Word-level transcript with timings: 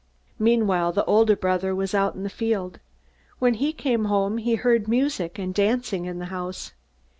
"Meanwhile, 0.39 0.93
the 0.93 1.05
older 1.05 1.35
brother 1.35 1.75
was 1.75 1.93
out 1.93 2.15
in 2.15 2.23
the 2.23 2.29
field. 2.31 2.79
When 3.37 3.53
he 3.53 3.71
came 3.71 4.05
home, 4.05 4.39
he 4.39 4.55
heard 4.55 4.87
music 4.87 5.37
and 5.37 5.53
dancing 5.53 6.05
in 6.05 6.17
the 6.17 6.25
house. 6.33 6.71